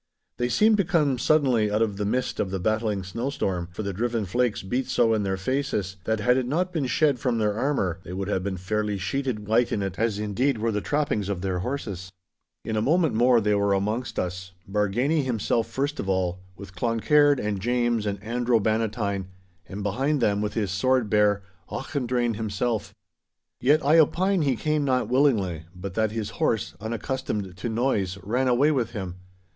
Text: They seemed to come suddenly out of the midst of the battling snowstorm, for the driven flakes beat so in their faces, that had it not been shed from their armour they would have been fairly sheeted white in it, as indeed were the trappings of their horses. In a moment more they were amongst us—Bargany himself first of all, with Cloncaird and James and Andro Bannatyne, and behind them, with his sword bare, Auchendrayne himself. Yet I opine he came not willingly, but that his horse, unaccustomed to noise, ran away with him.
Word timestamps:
They 0.37 0.49
seemed 0.49 0.77
to 0.77 0.83
come 0.83 1.19
suddenly 1.19 1.69
out 1.69 1.83
of 1.83 1.97
the 1.97 2.05
midst 2.07 2.39
of 2.39 2.49
the 2.49 2.57
battling 2.59 3.03
snowstorm, 3.03 3.67
for 3.71 3.83
the 3.83 3.93
driven 3.93 4.25
flakes 4.25 4.63
beat 4.63 4.87
so 4.87 5.13
in 5.13 5.21
their 5.21 5.37
faces, 5.37 5.97
that 6.05 6.19
had 6.19 6.37
it 6.37 6.47
not 6.47 6.73
been 6.73 6.87
shed 6.87 7.19
from 7.19 7.37
their 7.37 7.53
armour 7.53 7.99
they 8.03 8.11
would 8.11 8.27
have 8.27 8.43
been 8.43 8.57
fairly 8.57 8.97
sheeted 8.97 9.47
white 9.47 9.71
in 9.71 9.83
it, 9.83 9.99
as 9.99 10.17
indeed 10.17 10.57
were 10.57 10.71
the 10.71 10.81
trappings 10.81 11.29
of 11.29 11.41
their 11.41 11.59
horses. 11.59 12.11
In 12.65 12.75
a 12.75 12.81
moment 12.81 13.13
more 13.13 13.39
they 13.39 13.53
were 13.53 13.73
amongst 13.73 14.17
us—Bargany 14.17 15.23
himself 15.23 15.67
first 15.67 15.99
of 15.99 16.09
all, 16.09 16.39
with 16.57 16.73
Cloncaird 16.75 17.39
and 17.39 17.61
James 17.61 18.07
and 18.07 18.19
Andro 18.21 18.59
Bannatyne, 18.59 19.25
and 19.69 19.83
behind 19.83 20.19
them, 20.19 20.41
with 20.41 20.55
his 20.55 20.71
sword 20.71 21.11
bare, 21.11 21.43
Auchendrayne 21.69 22.37
himself. 22.37 22.91
Yet 23.59 23.85
I 23.85 23.99
opine 23.99 24.41
he 24.41 24.55
came 24.55 24.83
not 24.83 25.09
willingly, 25.09 25.65
but 25.75 25.93
that 25.93 26.09
his 26.09 26.31
horse, 26.41 26.73
unaccustomed 26.81 27.55
to 27.57 27.69
noise, 27.69 28.17
ran 28.23 28.47
away 28.47 28.71
with 28.71 28.93
him. 28.93 29.17